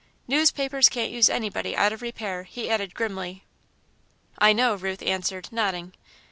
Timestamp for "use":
1.11-1.29